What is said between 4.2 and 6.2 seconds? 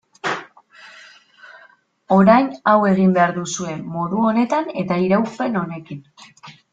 honetan eta iraupen honekin.